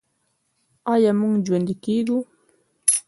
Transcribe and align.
آیا 0.93 1.11
موږ 1.19 1.35
ژوندي 1.45 1.75
کیږو؟ 1.83 2.19